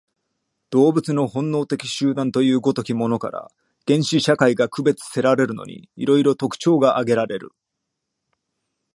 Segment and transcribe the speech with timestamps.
[0.71, 3.51] 動物の本能的集団という如きものから、
[3.87, 7.51] 原始社会が区別せられるのに、色々特徴が挙げられる。